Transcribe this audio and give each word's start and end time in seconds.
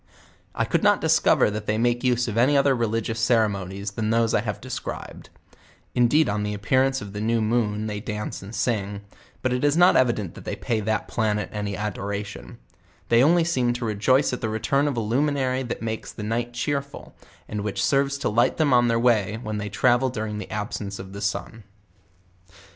I 0.55 0.65
could 0.65 0.81
not 0.81 0.99
discover 0.99 1.51
that 1.51 1.67
they 1.67 1.77
make 1.77 2.03
use 2.03 2.27
of 2.27 2.35
any 2.35 2.57
other 2.57 2.75
reli 2.75 3.01
gious 3.03 3.19
ceramonies 3.19 3.91
than 3.93 4.09
those 4.09 4.33
I 4.33 4.41
have 4.41 4.59
deocribed; 4.59 5.27
indeed 5.93 6.27
on 6.27 6.41
the 6.41 6.55
appearance 6.55 7.03
of 7.03 7.13
the 7.13 7.21
new 7.21 7.39
rnoon 7.39 7.85
they 7.85 7.99
dance 7.99 8.41
and 8.41 8.55
sing; 8.55 9.01
but 9.43 9.53
it 9.53 9.63
is 9.63 9.77
not 9.77 9.95
evident 9.95 10.33
that 10.33 10.43
they 10.43 10.55
pay 10.55 10.79
that 10.79 11.07
planet 11.07 11.49
any 11.53 11.77
adoration; 11.77 12.57
they 13.09 13.21
on 13.21 13.35
ly 13.35 13.43
seem 13.43 13.73
to 13.73 13.85
rejoice 13.85 14.33
at 14.33 14.41
the 14.41 14.49
return 14.49 14.87
of 14.87 14.97
a 14.97 15.01
luminary 15.01 15.61
that 15.61 15.83
makes 15.83 16.11
the 16.11 16.23
night 16.23 16.51
cheerful, 16.51 17.15
and 17.47 17.61
which 17.61 17.85
serves 17.85 18.17
to 18.17 18.27
light 18.29 18.57
them 18.57 18.73
on 18.73 18.87
their 18.87 18.97
way 18.99 19.37
when 19.43 19.59
they 19.59 19.69
travel 19.69 20.09
during 20.09 20.39
the 20.39 20.49
absence 20.49 20.97
of 20.97 21.13
the 21.13 21.21
sun. 21.21 21.63